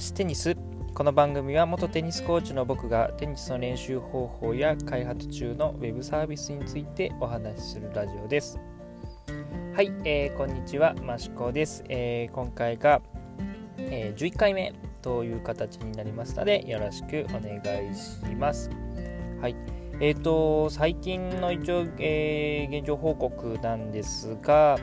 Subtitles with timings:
[0.00, 0.56] ますテニス
[0.94, 8.58] この番組は元テニスコーチの僕がテニスの練習方法や開発中のウェブサービスについてお話しするラジオです。
[9.76, 13.02] はい、えー、こんにちはマシコです、えー、今回が、
[13.76, 14.72] えー、11回目
[15.02, 18.70] という形になりますのでよろしくお願いします。
[19.42, 24.78] はいえーと、最近の一応、えー、現状報告なんですが、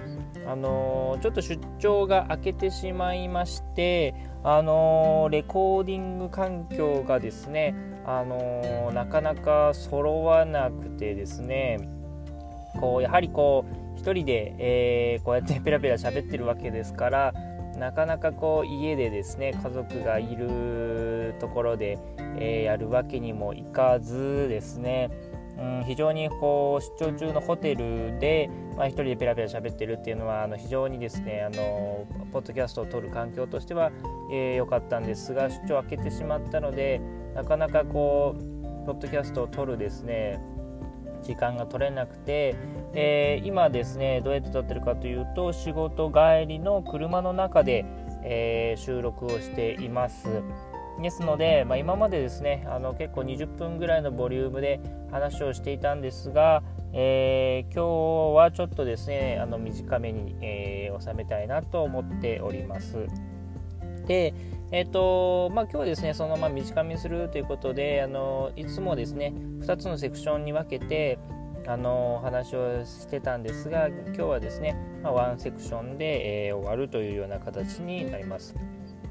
[0.45, 7.73] あのー、ちょっと出張が明けてしまいまして、あのー、レコーディング環境がですね、
[8.05, 11.77] あのなかなか揃わなくてですね
[12.79, 13.65] こうやはりこ
[13.95, 17.33] う1人で、えこうやってペラペラ喋ってるわけですから
[17.77, 21.99] なかなかこう家でですね家族がいるところで、
[22.39, 25.11] えー、やるわけにもいかずですね、
[25.59, 33.91] うん、非常にこう出張中のホテルで、まあ、1人でペラペラ喋ってるっていうのはあの非常にですねあのポッドキャストを撮る環境としては
[34.31, 36.99] 良、えー、かったんですが出張明けてしまったので
[37.35, 40.39] なかなかこうポッドキャストを撮るですね
[41.23, 42.55] 時間が取れなくて、
[42.93, 47.85] えー、今ですねどうやって撮ってるかというと仕事帰りの車の中で、
[48.23, 50.27] えー、収録をしています。
[51.01, 54.79] ですので、まあ、今までですねあの結構20分ぐらいのボリュームで
[55.11, 63.07] 話をしていたんですが、えー、今日はちょっとですねあの短めに、え収めたいなと思っております。
[64.07, 64.33] で
[64.71, 71.19] えっ、ー、とまあ、今日はですねそのまま短めにするということであのいつもですね2つのセクションに分けて
[71.67, 78.55] あの話をしてたんですが今日はですね、まあ、ワンセクションで、えー、終わるというような形になります。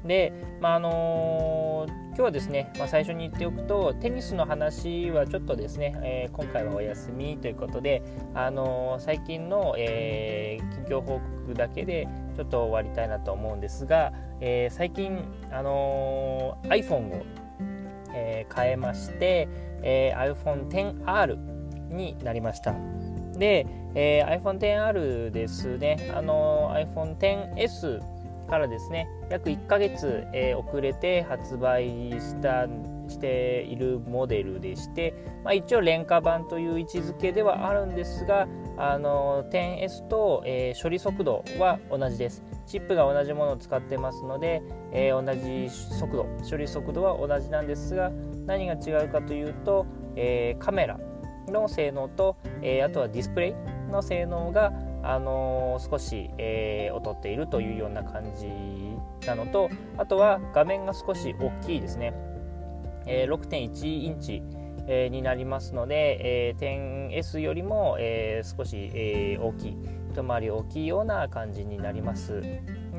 [0.05, 8.01] で、まああのー、今日はですね、まあ、最初に言っておくとテニスの話はちょっとですね、えー、今回はお休みということで、
[8.33, 17.25] あのー、最近の、え近況報告だけでちょっと終わりたいなと思うんですが、え最近、あの iPhone を、
[18.13, 19.49] え変えまして、
[19.81, 21.35] え iPhone XR
[21.89, 22.75] になりました。
[23.33, 28.17] で、え iPhone XR ですね、あの iPhone XS
[28.47, 32.67] からですね約1ヶ月、えー、遅れて発売した
[33.09, 35.13] しているモデルでして、
[35.43, 42.43] まあ、一応廉価版という位置づけではあるんですがあの 10S と、えー、処理速度は同じです。
[42.67, 44.61] チップが同じものを使ってますので、
[44.91, 46.25] えー、同じ速度。
[46.49, 48.11] 処理速度は同じなんですが
[48.45, 50.99] 何が違うかというと、えカメラ
[51.47, 54.73] の性能と、えあとはディスプレイの性能が
[55.03, 58.47] あの、少し、え、劣っているというような感じ
[59.25, 62.13] なのとあとは画面が少し大きいですね、
[63.05, 64.43] え、6.1インチ、
[64.87, 69.77] えー、になりますので、えー、10S よりも、えー、少し、えー、大きい
[70.11, 72.41] 一回り大きいような感じになります。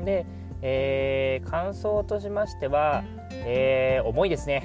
[0.05, 0.25] で、
[0.61, 4.63] えー、感想としましては、えー、重いですね、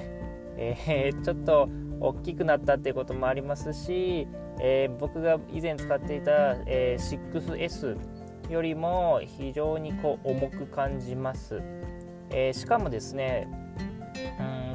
[0.57, 1.69] えー、ちょっと
[2.01, 4.29] 大きくなったっていうこともありますし
[4.61, 7.97] え、僕が以前使っていた、え、6S
[8.51, 11.61] よりも非常にこう重く感じます、
[12.31, 13.49] え、しかもですね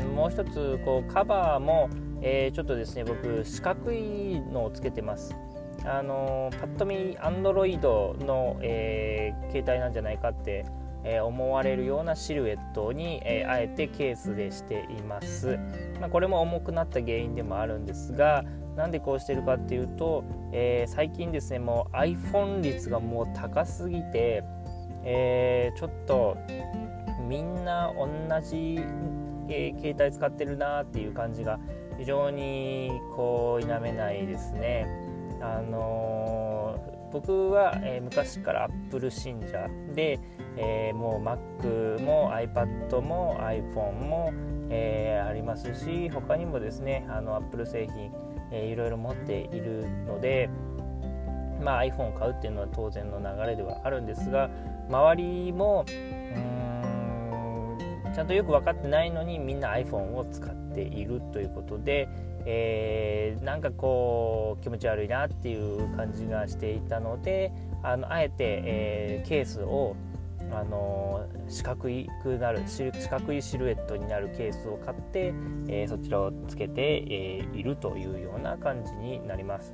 [0.01, 1.89] うんもう一つこうカバーも、
[2.21, 5.35] えちょっとですね僕四角いのをつけてます。
[5.85, 10.65] あのパッと見 Android の、え携帯なんじゃないかって
[11.03, 15.57] え思われるようなシルエットに、えあえてケースでしています、
[15.99, 18.43] まあ、これも重くなった原因でもあるんですが、
[18.75, 24.43] なんでこうしてるかっていうと、え、最近ですねもう iPhone 率がもう高すぎて、
[25.03, 26.37] え、ちょっと
[27.27, 28.07] みんな同
[28.41, 28.79] じ、
[29.49, 31.59] え、携帯使ってるなっていう感じが
[31.99, 34.87] 非常にこう否めないですね。
[35.41, 36.79] あの
[37.11, 40.19] 僕は、え昔から Apple 信者で、
[40.57, 44.33] えもう Mac も iPad も iPhone も、
[44.69, 48.11] えありますし他にもですねあの Apple 製品
[48.51, 50.49] えー、いろいろ持っているので、
[51.61, 54.49] まあ、iPhone を買うっていうのは当然の流れではあるんですが
[54.89, 56.58] 周りもうん
[58.19, 62.09] ちゃんとよく分かってないのにみんな iPhone を使っているということで、
[62.45, 68.35] えー、なんかこう気持ち悪いなっていう感じがしていたのであのあえて、
[68.65, 69.95] えー、ケースを
[70.51, 75.33] あの四角いくなる四角いシルエットになるケースを買って、
[75.69, 79.73] えー、そちらをつけて、えー、いるというような感じになります。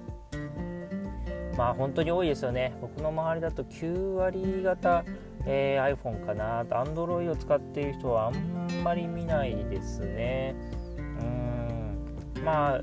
[1.57, 2.77] まあ本当に多いですよね。
[2.79, 5.03] 僕の周りだと9割方、
[5.45, 6.65] えー、iPhone かな。
[6.65, 10.55] と Android を使っている人はあんまり見ないですね。
[10.97, 12.43] うん。
[12.43, 12.81] まあ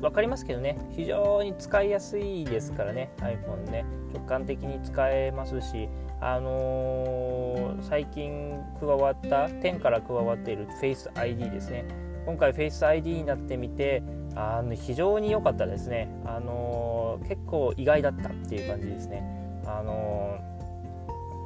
[0.00, 0.78] 分かりますけどね。
[0.90, 3.84] 非常に使いやすいですからね iPhone ね。
[4.14, 5.88] 直感的に使えますし
[6.20, 11.84] あのー、最近加わった10から加わっている Face ID ですね。
[12.26, 14.02] 今回 Face ID になってみて
[14.34, 19.22] あの非常に良かったですね、あのー、結構意外だったっていう感じですね、
[19.66, 20.49] あのー、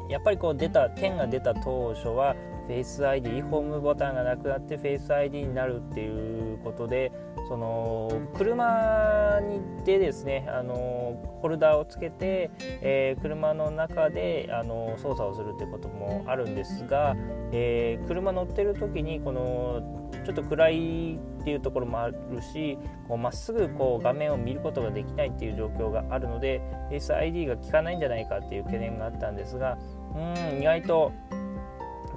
[0.08, 2.36] やっぱりこう出た10が出た当初は
[2.68, 7.12] Face ID ホームボタンがなくなって Face ID になるっていうことで
[7.48, 17.14] その車にでですねあのホルダーをつけて、えー、車の中であの操作をするってこともあるんですが、
[17.52, 22.78] えー、車乗ってる時にこのちょっと暗いっていうところもあるし
[23.08, 26.60] まっすぐこう画面を見ることができないっていう状況があるので
[26.90, 29.78] Face ID が効かないんじゃないかっていう懸念があったんですが
[30.14, 31.12] うん意外と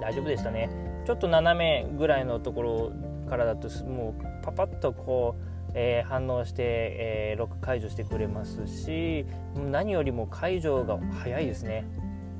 [0.00, 0.70] 大丈夫でしたね。
[1.08, 2.92] ちょっと斜めぐらいのところ
[3.30, 9.24] からだともうパパッとこう、えー、反応して、えー、ロック解除してくれますし
[9.56, 11.86] 何よりも解除が早いですね、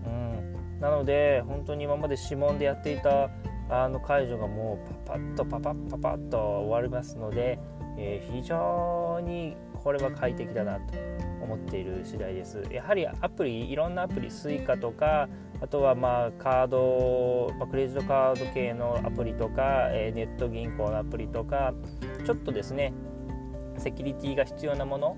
[0.05, 3.31] うん、なので本当に今まで指紋でやっていた
[3.71, 7.59] あの解除がもうパパッとパパッパパッと終わりますので、
[7.99, 10.95] えー、非常にこれは快適だなと
[11.43, 12.63] 思っている次第です。
[12.71, 15.29] やはりアプリいろんなアプリ Suica とか
[15.61, 21.75] あとはまあカード、まあ、クレジットカード系のアプリとか、えー、ネット銀行のアプリとか
[22.25, 22.93] ちょっとですね
[23.77, 25.17] セキュリティが必要なもの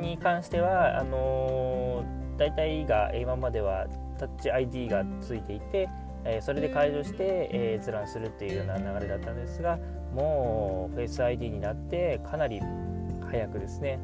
[0.00, 3.86] に関してはあのー、大体が今までは
[4.18, 5.88] タッチ ID がついていて、
[6.24, 9.78] え、それで解除して、え、閲覧するっていうような流れだったんですが
[10.14, 12.60] もう Face ID になってかなり
[13.30, 14.00] 早くですね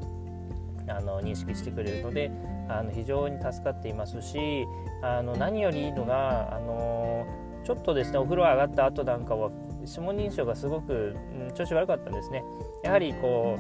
[0.88, 2.30] あの認識してくれるので
[2.68, 4.66] あの非常に助かっていますし
[5.02, 7.26] あの何よりいいのがあの
[7.64, 9.50] ちょっとですねお風呂上がった後なんかは
[9.84, 11.16] 指紋認証がすごく、
[11.48, 12.44] うん、調子悪かったんですね。
[12.82, 13.58] やはりこ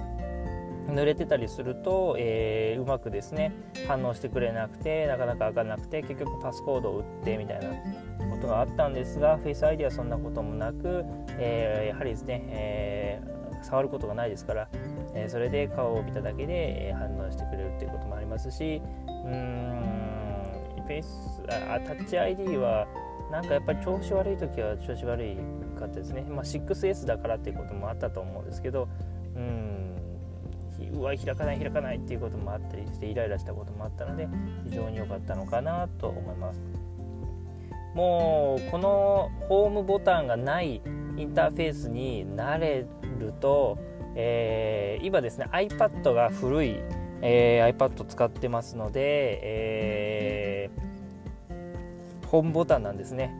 [0.88, 3.52] う濡れてたりすると、えー、うまくですね
[3.88, 7.70] 反応してくれなくてなかなか開かなくて結局パスコードを打ってみたいな
[8.36, 11.04] ことがあったんですが Face ID はそんなこともなく、
[11.38, 14.68] えー、やはりですね、えー、触ることがないですから、
[15.14, 19.96] えそれで顔を見ただけで反応してくれるっていうこともありますしうーん
[20.86, 21.08] フェイス
[21.48, 22.86] あタッチ ID は
[23.30, 25.36] なんかやっぱり調子悪い時は調子悪い
[25.78, 28.88] かったですね、まあ、6S だからっていうこともあったと思うんですけど
[29.34, 29.96] うん
[30.94, 34.28] うわ開かない開かないっていうこともあったりしてイライラしたこともあったので
[34.64, 36.85] 非常に良かったのかなと思います。
[37.96, 40.82] もうこのホームボタンがない
[41.16, 42.86] インターフェースに慣れ
[43.18, 43.78] ると、
[44.14, 46.76] えー、今ですね iPad が古い
[47.22, 53.34] えー、iPad 使ってますので、えー、ホームボタンなんですね。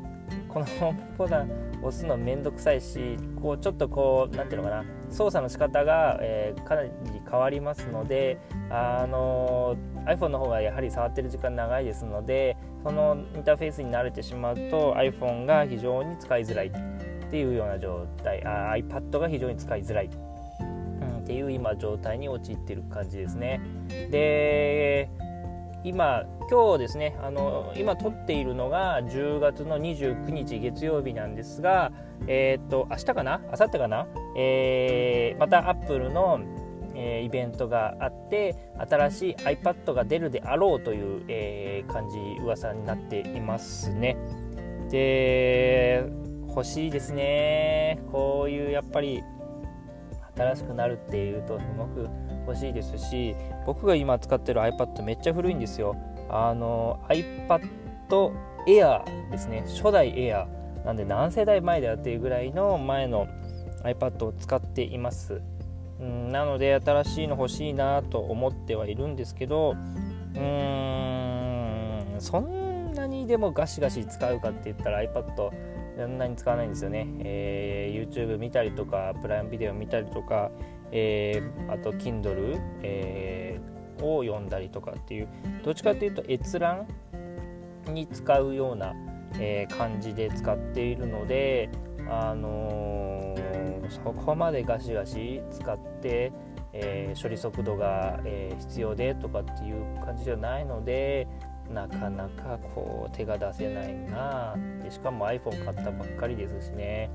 [0.48, 1.50] このホームボタン
[1.82, 6.90] 押すのめんどくさいしこうちょっとこう何ていうのかな操作の仕方が、えー、かなり
[7.28, 8.38] 変わりますので、
[8.70, 9.76] あの
[10.06, 20.10] iPhone の方がやはり触ってる時間長いですのでそのインターフェースに慣れてしまうと iPhone が非常に使いづらいっていうような状態あ iPad が非常に使いづらい。
[20.60, 23.60] うんっていう今状態に陥ってる感じですね。
[23.88, 25.10] で
[25.82, 31.92] 今今日ですねあの今撮っているのが10月の29日月曜日なんですが
[32.28, 33.40] えっ、と明日かな？
[33.46, 34.06] 明後日かな、
[34.36, 36.40] えー、またアップルの
[36.96, 38.54] え、イベントがあって
[38.88, 44.16] 新しい iPad が出るであろうという、えー、感じ噂になっていますね。
[44.90, 46.06] で
[46.48, 47.98] 欲しいですね。
[48.10, 49.22] こういうやっぱり
[50.36, 52.08] 新しくなるっていうとすごく
[52.46, 53.34] 欲しいですし
[53.66, 55.96] 僕が今使ってる iPad めっちゃ古いんですよ。
[56.28, 57.60] あの iPad
[58.66, 59.64] Air ですね。
[59.66, 60.46] 初代 Air
[60.84, 63.26] なんで何世代前だよっていうぐらいの前の
[63.82, 65.42] iPad を使っています。
[66.00, 69.76] うんなので新しいの欲しいなと思ってはいるんですけど
[70.34, 75.50] うーんそんなにでもガシガシ使うかって言ったら iPad
[75.96, 80.50] そんなに使わないんですよね、えー、YouTube 見たりとかプライムビデオ見たりとか、
[80.92, 85.28] えー、あと Kindle、えー、を読んだりとかっていう
[85.64, 86.86] どっちかっていうと閲覧
[87.92, 88.94] に使うような、
[89.38, 91.70] え、感じで使っているので、
[92.08, 93.05] あの、
[93.90, 96.32] そこまでガシガシ使って、
[96.72, 101.26] えー、処理速度が、え必要でとかっていう感じではないので
[101.72, 107.10] なかなかこう手が出せないなでしかも iPhone 買ったばっかりですしね。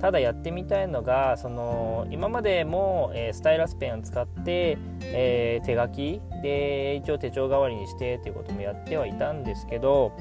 [0.00, 10.12] ただやってみたいのがその今までも、えー、スタイラスペンを使って、えー、手書きで一応手帳代わりにしてっていうこともやってはいたんですけど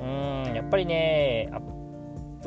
[0.00, 1.50] うんやっぱりね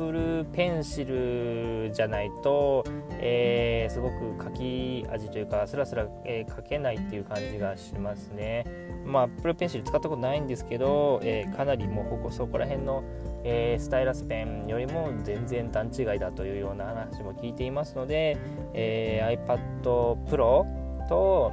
[0.00, 2.82] Apple Apple Pencil じゃないと、
[3.18, 8.64] えー、すごく書き味というかスラスラ、えー、書けないっていう感じがしますね。
[9.04, 13.04] まあ Apple Pencil 使ったことないんですけど、えー、かなりもうそこら辺の、
[13.44, 18.38] えー、スタイラスペンよりも全然段違いだというような話も聞いていますので、
[18.72, 20.64] えー、iPad Pro
[21.08, 21.52] と、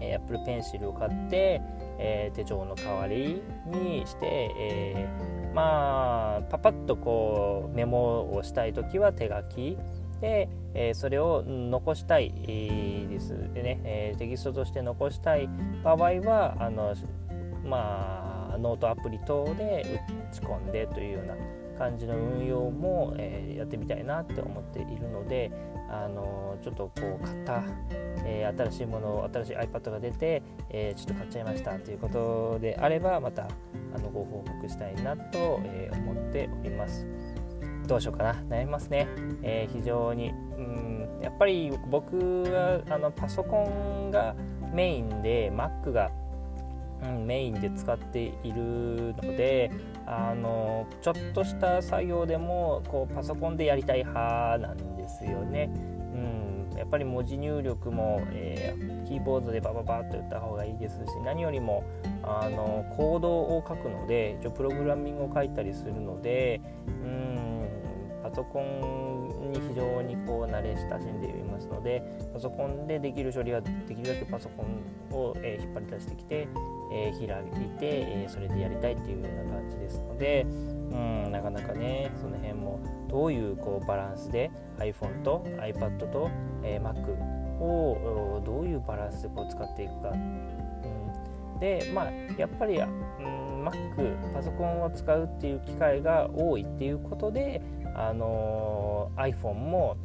[0.00, 1.60] えー、Apple Pencil を買って、
[1.98, 9.78] え、手帳の代わりにして、えー、まあパパッとこうメモをしたい時は手書き。
[10.20, 12.30] で、えー、それを残したい
[13.08, 13.30] です。
[13.54, 15.48] でね、えー、テキストとして残したい
[15.82, 16.94] 場合はあの
[17.64, 21.34] まあノートアプリ等で打ち込んでというような
[21.76, 25.50] 感じの運用も、えー、やってみたいなって思っているので、
[25.88, 27.62] あのちょっとこう買った、
[28.24, 33.48] えー、新しいもの新しい iPad が出て、えー、ちょっと買っちゃいましたということであればまた
[33.94, 37.06] あのご報告したいなと、え思っております。
[37.86, 39.06] どうしようかな悩みますね、
[39.42, 40.86] え非常にうん
[41.22, 44.34] やっぱり僕はあのパソコンが
[44.72, 46.10] メインで Mac が
[47.02, 49.70] うん、メインで使っているので
[50.06, 55.70] あのちょっとした作業でもこうパソコンでやりたい派なんですよね。
[56.72, 61.84] うん、やっぱり文字入力も、えー、キーボードでバババッと打った方がいいですし何よりも
[62.22, 67.45] あのコードを書くので一応プログラミングを書いたりするのでうん
[68.28, 72.02] パソコンに非常にこう慣れ親しんでいますので
[72.34, 76.48] パソコンでできる処理はできるだけパソコンを、え、引っ張り出してきて、
[76.92, 86.28] え、開いて、えー、それでやりたいっていうような感じですのでうんなかなかねその辺もどういうこうバランスで iPhone と iPad と、
[86.64, 87.12] え Mac
[87.62, 97.62] をどういうバランスでこう使っていくか、うん、でまあやっぱり、うん、Mac パソコンを使うっていう機会が多いっていうことで
[97.96, 99.96] あの iPhone も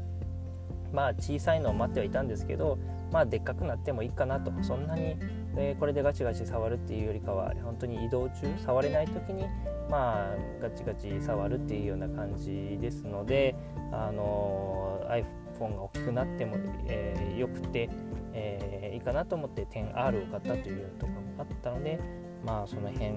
[0.93, 2.77] まあ小さいのを待ってはいたんですけど
[3.11, 4.51] まあでっかくなってもいいかなと。
[4.63, 5.17] そんなに、
[5.57, 9.45] え、これでガチガチ触るっていうよりかは本当に移動中触れない時に
[9.89, 13.55] まあガチガチ触るっていうような感じですので
[13.91, 16.55] あの iPhone が大きくなっても、
[16.87, 17.89] えー、よくて、
[18.33, 21.99] えー、いいかなと思って 10R を買ったというところもあったので
[22.45, 23.11] まあその辺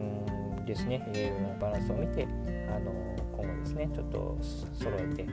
[0.67, 0.97] ですね。
[1.15, 2.27] いろいろなバランスを見て
[2.75, 2.93] あの
[3.47, 4.39] ですねちょっと
[4.73, 5.27] 揃えて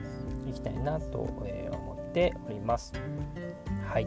[0.48, 2.92] いきたいなと思っております。
[3.86, 4.06] はい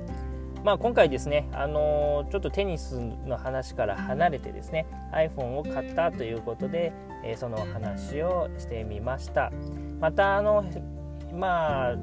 [0.64, 6.92] まあ、今回ですね、あの、ちょっとテニスの話から離れてですね iPhone を買ったということで、
[7.24, 9.52] え、その話をしてみました
[10.00, 10.66] またあの
[11.32, 11.96] まあ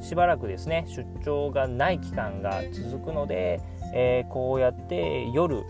[0.00, 3.60] しばらくですね出張がない期間が続くので、
[3.94, 5.64] えー、こうやって夜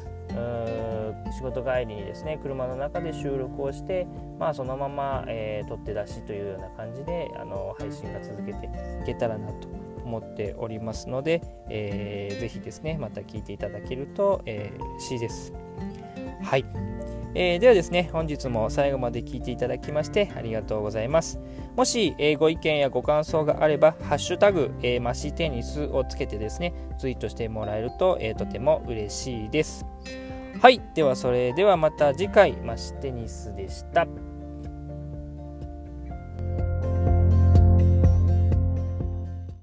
[1.33, 4.07] 仕事帰りにですね車の中で収録をして、
[4.39, 8.71] まあ、そのまま、えー、取って出しというような感じであの配信が続けてい
[9.07, 9.69] けたらなと
[10.05, 15.53] 思っておりますので、えー、ぜひですねまた聞いていただけると、えー、嬉しいです。
[16.43, 16.65] はい、
[17.35, 21.39] えー、ではですね本日も最後まで聞いていただきましてありがとうございます。
[21.77, 29.87] もし、えー、ご意見やご感想があれば、ハッシュタグ、えー、マシテニスをつけてですね、ツイートしてもらえると、えー、とても嬉しいです。
[30.61, 30.81] はい。
[30.95, 34.09] では、それではまた次回、マシテニスでした。